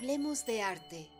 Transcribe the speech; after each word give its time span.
Hablemos 0.00 0.46
de 0.46 0.62
arte. 0.62 1.10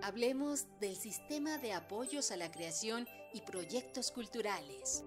Hablemos 0.00 0.68
del 0.78 0.94
sistema 0.94 1.58
de 1.58 1.72
apoyos 1.72 2.30
a 2.30 2.36
la 2.36 2.52
creación 2.52 3.08
y 3.32 3.40
proyectos 3.40 4.12
culturales. 4.12 5.02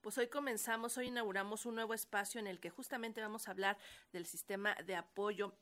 Pues 0.00 0.16
hoy 0.16 0.28
comenzamos, 0.28 0.96
hoy 0.96 1.08
inauguramos 1.08 1.66
un 1.66 1.74
nuevo 1.74 1.92
espacio 1.92 2.38
en 2.38 2.46
el 2.46 2.60
que 2.60 2.70
justamente 2.70 3.20
vamos 3.20 3.48
a 3.48 3.50
hablar 3.50 3.76
del 4.12 4.24
sistema 4.24 4.76
de 4.86 4.94
apoyo 4.94 5.58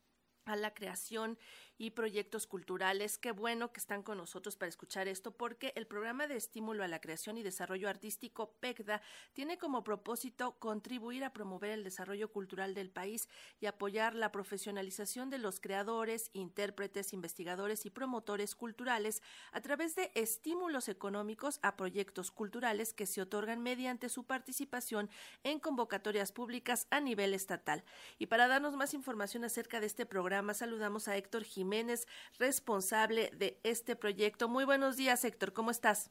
a 0.46 0.56
la 0.56 0.74
creación 0.74 1.38
y 1.76 1.90
proyectos 1.90 2.46
culturales. 2.46 3.18
Qué 3.18 3.32
bueno 3.32 3.72
que 3.72 3.80
están 3.80 4.02
con 4.02 4.18
nosotros 4.18 4.56
para 4.56 4.68
escuchar 4.68 5.08
esto 5.08 5.32
porque 5.32 5.72
el 5.74 5.86
programa 5.86 6.26
de 6.26 6.36
estímulo 6.36 6.84
a 6.84 6.88
la 6.88 7.00
creación 7.00 7.36
y 7.36 7.42
desarrollo 7.42 7.88
artístico 7.88 8.52
PECDA 8.60 9.02
tiene 9.32 9.58
como 9.58 9.82
propósito 9.82 10.58
contribuir 10.58 11.24
a 11.24 11.32
promover 11.32 11.70
el 11.70 11.84
desarrollo 11.84 12.30
cultural 12.30 12.74
del 12.74 12.90
país 12.90 13.28
y 13.60 13.66
apoyar 13.66 14.14
la 14.14 14.30
profesionalización 14.30 15.30
de 15.30 15.38
los 15.38 15.60
creadores, 15.60 16.30
intérpretes, 16.32 17.12
investigadores 17.12 17.86
y 17.86 17.90
promotores 17.90 18.54
culturales 18.54 19.22
a 19.52 19.60
través 19.60 19.96
de 19.96 20.12
estímulos 20.14 20.88
económicos 20.88 21.58
a 21.62 21.76
proyectos 21.76 22.30
culturales 22.30 22.92
que 22.92 23.06
se 23.06 23.20
otorgan 23.20 23.62
mediante 23.62 24.08
su 24.08 24.24
participación 24.24 25.10
en 25.42 25.58
convocatorias 25.58 26.32
públicas 26.32 26.86
a 26.90 27.01
nivel 27.01 27.34
estatal. 27.34 27.84
Y 28.18 28.26
para 28.26 28.48
darnos 28.48 28.76
más 28.76 28.95
información 28.95 29.45
acerca 29.45 29.80
de 29.80 29.86
este 29.86 30.06
programa, 30.06 30.34
saludamos 30.54 31.09
a 31.09 31.16
Héctor 31.16 31.43
Jiménez 31.43 31.65
Jiménez, 31.65 32.07
responsable 32.38 33.30
de 33.38 33.59
este 33.63 33.96
proyecto. 33.96 34.49
Muy 34.49 34.65
buenos 34.65 34.96
días, 34.96 35.24
Héctor, 35.24 35.52
¿cómo 35.52 35.71
estás? 35.71 36.10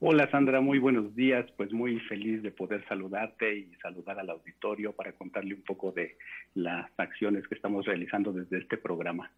Hola 0.00 0.30
Sandra, 0.30 0.60
muy 0.60 0.78
buenos 0.78 1.14
días. 1.14 1.50
Pues 1.56 1.72
muy 1.72 2.00
feliz 2.00 2.42
de 2.42 2.50
poder 2.50 2.86
saludarte 2.88 3.54
y 3.54 3.74
saludar 3.82 4.18
al 4.18 4.30
auditorio 4.30 4.92
para 4.92 5.12
contarle 5.12 5.54
un 5.54 5.62
poco 5.62 5.92
de 5.92 6.16
las 6.54 6.90
acciones 6.96 7.46
que 7.48 7.54
estamos 7.54 7.84
realizando 7.84 8.32
desde 8.32 8.58
este 8.58 8.78
programa. 8.78 9.30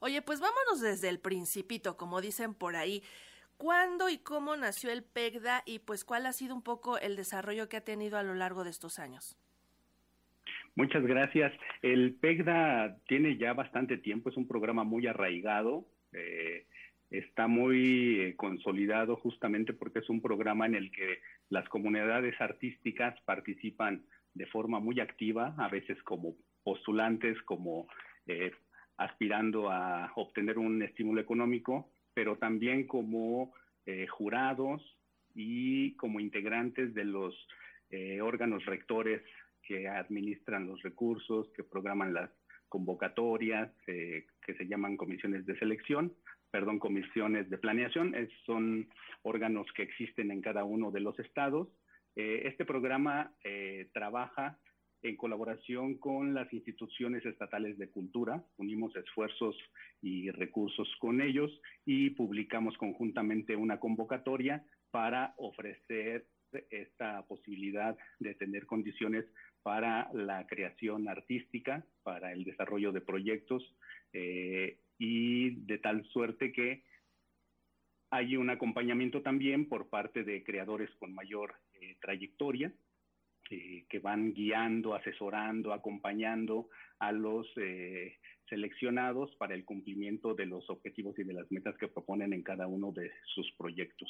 Oye, 0.00 0.20
pues 0.20 0.40
vámonos 0.40 0.80
desde 0.80 1.08
el 1.08 1.20
principito, 1.20 1.96
como 1.96 2.20
dicen 2.20 2.52
por 2.52 2.76
ahí. 2.76 3.02
¿Cuándo 3.56 4.10
y 4.10 4.18
cómo 4.18 4.56
nació 4.56 4.90
el 4.90 5.02
PEGDA 5.02 5.62
y 5.64 5.78
pues 5.78 6.04
cuál 6.04 6.26
ha 6.26 6.32
sido 6.32 6.54
un 6.54 6.62
poco 6.62 6.98
el 6.98 7.16
desarrollo 7.16 7.70
que 7.70 7.78
ha 7.78 7.84
tenido 7.84 8.18
a 8.18 8.22
lo 8.22 8.34
largo 8.34 8.64
de 8.64 8.70
estos 8.70 8.98
años? 8.98 9.38
Muchas 10.76 11.06
gracias. 11.06 11.54
El 11.80 12.16
PEGDA 12.16 12.98
tiene 13.08 13.38
ya 13.38 13.54
bastante 13.54 13.96
tiempo, 13.96 14.28
es 14.28 14.36
un 14.36 14.46
programa 14.46 14.84
muy 14.84 15.06
arraigado, 15.06 15.86
eh, 16.12 16.66
está 17.08 17.46
muy 17.46 18.20
eh, 18.20 18.36
consolidado 18.36 19.16
justamente 19.16 19.72
porque 19.72 20.00
es 20.00 20.10
un 20.10 20.20
programa 20.20 20.66
en 20.66 20.74
el 20.74 20.90
que 20.92 21.20
las 21.48 21.66
comunidades 21.70 22.38
artísticas 22.42 23.18
participan 23.22 24.04
de 24.34 24.44
forma 24.48 24.78
muy 24.78 25.00
activa, 25.00 25.54
a 25.56 25.68
veces 25.68 25.96
como 26.02 26.36
postulantes, 26.62 27.40
como 27.44 27.88
eh, 28.26 28.52
aspirando 28.98 29.70
a 29.70 30.12
obtener 30.16 30.58
un 30.58 30.82
estímulo 30.82 31.22
económico, 31.22 31.90
pero 32.12 32.36
también 32.36 32.86
como 32.86 33.54
jurados 34.10 34.82
y 35.32 35.94
como 35.94 36.18
integrantes 36.18 36.92
de 36.92 37.04
los 37.04 37.34
órganos 38.20 38.64
rectores 38.64 39.22
que 39.66 39.88
administran 39.88 40.66
los 40.66 40.82
recursos, 40.82 41.50
que 41.54 41.64
programan 41.64 42.14
las 42.14 42.30
convocatorias, 42.68 43.70
eh, 43.86 44.26
que 44.44 44.54
se 44.54 44.66
llaman 44.66 44.96
comisiones 44.96 45.46
de 45.46 45.58
selección, 45.58 46.12
perdón, 46.50 46.78
comisiones 46.78 47.48
de 47.50 47.58
planeación, 47.58 48.14
son 48.44 48.88
órganos 49.22 49.66
que 49.74 49.82
existen 49.82 50.30
en 50.30 50.40
cada 50.40 50.64
uno 50.64 50.90
de 50.90 51.00
los 51.00 51.18
estados. 51.18 51.68
Eh, 52.14 52.42
este 52.44 52.64
programa 52.64 53.32
eh, 53.44 53.90
trabaja 53.92 54.58
en 55.02 55.16
colaboración 55.16 55.98
con 55.98 56.34
las 56.34 56.52
instituciones 56.52 57.24
estatales 57.24 57.78
de 57.78 57.90
cultura, 57.90 58.42
unimos 58.56 58.96
esfuerzos 58.96 59.56
y 60.00 60.30
recursos 60.30 60.88
con 60.98 61.20
ellos 61.20 61.50
y 61.84 62.10
publicamos 62.10 62.76
conjuntamente 62.78 63.54
una 63.54 63.78
convocatoria 63.78 64.64
para 64.90 65.34
ofrecer 65.36 66.26
esta 66.70 67.26
posibilidad 67.26 67.96
de 68.18 68.34
tener 68.34 68.66
condiciones 68.66 69.24
para 69.66 70.08
la 70.12 70.46
creación 70.46 71.08
artística, 71.08 71.84
para 72.04 72.32
el 72.32 72.44
desarrollo 72.44 72.92
de 72.92 73.00
proyectos 73.00 73.74
eh, 74.12 74.78
y 74.96 75.56
de 75.66 75.78
tal 75.78 76.04
suerte 76.04 76.52
que 76.52 76.84
hay 78.10 78.36
un 78.36 78.48
acompañamiento 78.50 79.22
también 79.22 79.68
por 79.68 79.88
parte 79.88 80.22
de 80.22 80.44
creadores 80.44 80.88
con 81.00 81.12
mayor 81.12 81.56
eh, 81.80 81.96
trayectoria 82.00 82.72
eh, 83.50 83.86
que 83.88 83.98
van 83.98 84.32
guiando, 84.32 84.94
asesorando, 84.94 85.72
acompañando 85.72 86.68
a 87.00 87.10
los 87.10 87.52
seleccionados 88.48 89.34
para 89.34 89.56
el 89.56 89.64
cumplimiento 89.64 90.34
de 90.34 90.46
los 90.46 90.70
objetivos 90.70 91.18
y 91.18 91.24
de 91.24 91.34
las 91.34 91.50
metas 91.50 91.76
que 91.76 91.88
proponen 91.88 92.32
en 92.32 92.44
cada 92.44 92.68
uno 92.68 92.92
de 92.92 93.10
sus 93.34 93.50
proyectos. 93.58 94.08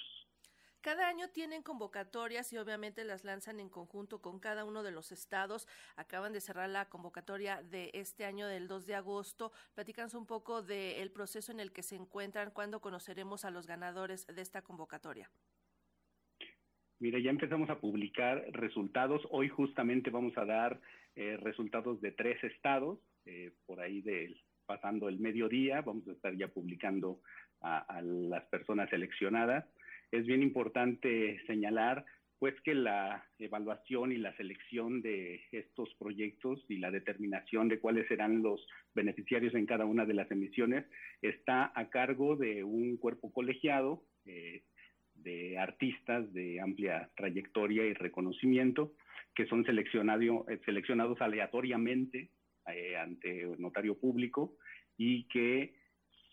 Cada 0.87 1.09
año 1.09 1.27
tienen 1.31 1.65
convocatorias 1.65 2.53
y 2.53 2.59
obviamente 2.59 3.03
las 3.03 3.25
lanzan 3.25 3.59
en 3.59 3.69
conjunto 3.69 4.23
con 4.23 4.39
cada 4.39 4.65
uno 4.65 4.85
de 4.85 4.93
los 4.93 5.11
estados. 5.11 5.67
Acaban 5.97 6.33
de 6.33 6.41
cerrar 6.41 6.69
la 6.69 6.89
convocatoria 6.89 7.61
de 7.61 7.91
este 7.93 8.25
año 8.25 8.47
del 8.47 8.69
2 8.69 8.87
de 8.87 8.95
agosto. 8.95 9.51
Platícanos 9.75 10.15
un 10.15 10.27
poco 10.27 10.63
del 10.63 11.11
proceso 11.11 11.51
en 11.51 11.59
el 11.59 11.73
que 11.73 11.83
se 11.83 11.97
encuentran, 11.97 12.53
cuándo 12.53 12.81
conoceremos 12.81 13.45
a 13.45 13.51
los 13.51 13.67
ganadores 13.67 14.29
de 14.29 14.41
esta 14.41 14.63
convocatoria. 14.63 15.29
Mira, 17.01 17.19
ya 17.19 17.31
empezamos 17.31 17.69
a 17.69 17.81
publicar 17.81 18.45
resultados. 18.53 19.27
Hoy 19.31 19.49
justamente 19.49 20.11
vamos 20.11 20.39
a 20.39 20.45
dar 20.45 20.81
eh, 21.17 21.37
resultados 21.39 22.01
de 22.01 22.13
tres 22.13 22.45
estados, 22.45 23.01
eh, 23.25 23.51
por 23.67 23.81
ahí 23.81 24.03
de 24.03 24.37
pasando 24.67 25.09
el 25.09 25.19
mediodía, 25.19 25.81
vamos 25.81 26.07
a 26.07 26.13
estar 26.13 26.37
ya 26.37 26.47
publicando 26.47 27.19
a 27.61 28.01
las 28.03 28.45
personas 28.45 28.89
seleccionadas 28.91 29.65
es 30.11 30.27
bien 30.27 30.43
importante 30.43 31.41
señalar 31.47 32.05
pues 32.39 32.55
que 32.63 32.75
la 32.75 33.25
evaluación 33.39 34.13
y 34.13 34.19
la 34.19 34.37
selección 34.37 35.01
de 35.01 35.41
estos 35.53 35.95
proyectos 35.99 36.65
y 36.69 36.77
la 36.77 36.91
determinación 36.91 37.69
de 37.69 37.81
cuáles 37.81 38.07
serán 38.09 38.43
los 38.43 38.67
beneficiarios 38.95 39.55
en 39.55 39.65
cada 39.65 39.87
una 39.87 40.05
de 40.05 40.15
las 40.15 40.31
emisiones 40.31 40.85
está 41.23 41.73
a 41.75 41.89
cargo 41.89 42.37
de 42.37 42.63
un 42.63 42.99
cuerpo 42.99 43.33
colegiado 43.33 44.03
eh, 44.27 44.65
de 45.15 45.59
artistas 45.59 46.31
de 46.35 46.61
amplia 46.61 47.11
trayectoria 47.17 47.87
y 47.87 47.95
reconocimiento 47.95 48.93
que 49.35 49.47
son 49.47 49.65
eh, 49.67 50.61
seleccionados 50.65 51.21
aleatoriamente 51.21 52.31
eh, 52.67 52.97
ante 52.97 53.47
notario 53.59 53.99
público 53.99 54.57
y 54.99 55.25
que 55.29 55.75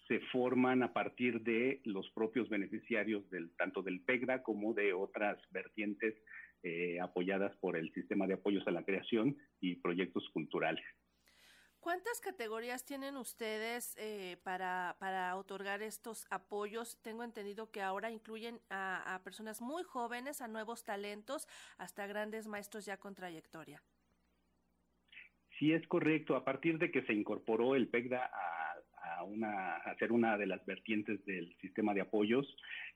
se 0.08 0.20
forman 0.32 0.84
a 0.84 0.94
partir 0.94 1.42
de 1.42 1.82
los 1.86 2.10
propios 2.12 2.50
beneficiarios 2.50 3.30
del, 3.30 3.56
tanto 3.56 3.82
del 3.82 4.02
PEGDA 4.02 4.44
como 4.44 4.74
de 4.74 4.94
otras 4.94 5.40
vertientes 5.52 6.16
eh, 6.64 7.00
apoyadas 7.02 7.56
por 7.58 7.78
el 7.78 7.92
sistema 7.94 8.28
de 8.28 8.36
apoyos 8.36 8.66
a 8.68 8.72
la 8.72 8.84
creación 8.84 9.38
y 9.60 9.76
proyectos 9.76 10.28
culturales. 10.34 10.84
¿Cuántas 11.80 12.22
categorías 12.22 12.86
tienen 12.86 13.18
ustedes 13.18 13.98
eh, 13.98 14.38
para, 14.44 14.96
para, 15.00 15.36
otorgar 15.36 15.82
estos 15.82 16.26
apoyos? 16.30 16.98
Tengo 17.02 17.26
entendido 17.26 17.72
que 17.72 17.82
ahora 17.82 18.10
incluyen 18.10 18.62
a, 18.70 19.16
a, 19.16 19.22
personas 19.24 19.62
muy 19.62 19.84
jóvenes, 19.84 20.42
a 20.42 20.48
nuevos 20.48 20.86
talentos, 20.86 21.46
hasta 21.78 22.08
grandes 22.08 22.48
maestros 22.48 22.86
ya 22.86 22.96
con 22.96 23.16
trayectoria. 23.16 23.84
Sí, 25.60 25.74
es 25.74 25.86
correcto. 25.88 26.38
A 26.38 26.46
partir 26.46 26.78
de 26.78 26.90
que 26.90 27.04
se 27.04 27.14
incorporó 27.14 27.76
el 27.76 27.90
PEGDA 27.90 28.32
a 28.34 28.63
a, 29.24 29.26
una, 29.26 29.82
una 30.10 30.38
de 30.38 30.48
las 30.48 30.66
vertientes 30.66 31.24
del 31.26 31.56
sistema 31.62 31.94
de 31.94 32.02
apoyos, 32.02 32.46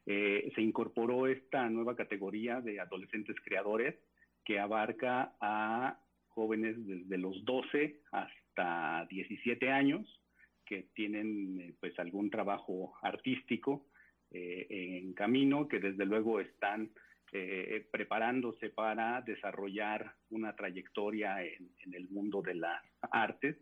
eh, 0.05 0.51
se 0.55 0.61
incorporó 0.61 1.27
esta 1.27 1.69
nueva 1.69 1.95
categoría 1.95 2.61
de 2.61 2.79
adolescentes 2.79 3.35
creadores 3.43 3.95
que 4.45 4.59
abarca 4.59 5.35
a 5.41 5.99
jóvenes 6.27 6.75
desde 6.85 7.17
los 7.17 7.43
12 7.43 8.01
hasta 8.11 9.05
17 9.09 9.71
años 9.71 10.21
que 10.65 10.83
tienen 10.93 11.59
eh, 11.59 11.73
pues 11.79 11.97
algún 11.99 12.29
trabajo 12.29 12.93
artístico 13.01 13.87
eh, 14.31 14.67
en 14.69 15.13
camino, 15.13 15.67
que 15.67 15.79
desde 15.79 16.05
luego 16.05 16.39
están 16.39 16.91
preparándose 17.91 18.69
para 18.69 19.21
desarrollar 19.21 20.15
una 20.29 20.55
trayectoria 20.55 21.43
en, 21.43 21.93
el 21.93 22.07
mundo 22.09 22.41
de 22.41 22.55
las 22.55 22.81
artes 23.11 23.57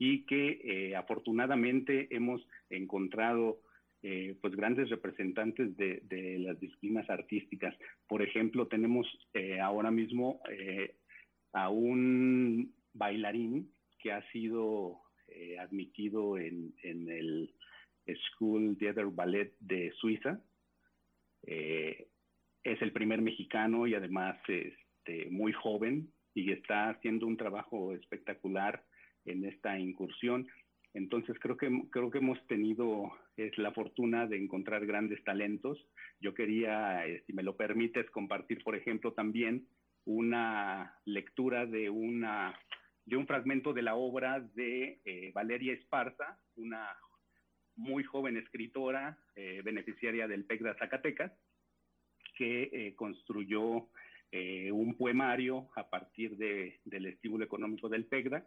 y 0.00 0.24
que 0.24 0.62
eh, 0.64 0.96
afortunadamente 0.96 2.08
hemos 2.10 2.40
encontrado 2.70 3.60
eh, 4.02 4.34
pues 4.40 4.56
grandes 4.56 4.88
representantes 4.88 5.76
de, 5.76 6.38
las 6.38 6.58
disciplinas 6.58 7.08
artísticas. 7.10 7.76
Por 8.08 8.22
ejemplo, 8.22 8.66
tenemos 8.66 9.06
eh, 9.34 9.60
ahora 9.60 9.90
mismo 9.90 10.40
a 11.52 11.68
un 11.68 12.74
bailarín 12.94 13.70
que 13.98 14.10
ha 14.10 14.22
sido 14.32 15.02
admitido 15.60 16.38
en, 16.38 16.72
el 16.82 17.54
School 18.30 18.78
Theater 18.78 19.06
Ballet 19.06 19.52
de 19.60 19.92
Suiza. 20.00 20.42
es 21.42 22.82
el 22.82 22.92
primer 22.92 23.20
mexicano 23.20 23.86
y 23.86 23.94
además 23.94 24.38
este, 24.48 25.28
muy 25.30 25.52
joven 25.52 26.10
y 26.34 26.52
está 26.52 26.88
haciendo 26.88 27.26
un 27.26 27.36
trabajo 27.36 27.92
espectacular 27.92 28.82
en 29.24 29.44
esta 29.44 29.78
incursión. 29.78 30.48
Entonces 30.92 31.38
creo 31.38 31.56
que 31.56 31.70
creo 31.90 32.10
que 32.10 32.18
hemos 32.18 32.44
tenido 32.46 33.12
es 33.36 33.56
la 33.58 33.72
fortuna 33.72 34.26
de 34.26 34.38
encontrar 34.38 34.86
grandes 34.86 35.22
talentos. 35.24 35.78
Yo 36.20 36.34
quería, 36.34 37.06
eh, 37.06 37.22
si 37.26 37.32
me 37.32 37.42
lo 37.42 37.56
permites, 37.56 38.10
compartir, 38.10 38.62
por 38.62 38.76
ejemplo, 38.76 39.12
también 39.12 39.66
una 40.04 40.98
lectura 41.04 41.66
de 41.66 41.90
una 41.90 42.58
de 43.06 43.16
un 43.16 43.26
fragmento 43.26 43.72
de 43.72 43.82
la 43.82 43.94
obra 43.94 44.40
de 44.40 45.00
eh, 45.04 45.32
Valeria 45.34 45.72
Esparza, 45.72 46.38
una 46.56 46.88
muy 47.76 48.04
joven 48.04 48.36
escritora, 48.36 49.18
eh, 49.36 49.62
beneficiaria 49.64 50.28
del 50.28 50.44
PECDA 50.44 50.76
Zacatecas, 50.78 51.32
que 52.36 52.94
construyó 52.96 53.88
un 54.72 54.96
poemario 54.96 55.68
a 55.76 55.90
partir 55.90 56.36
de, 56.38 56.80
del 56.84 57.06
estímulo 57.06 57.44
económico 57.44 57.88
del 57.90 58.06
PECDA 58.06 58.46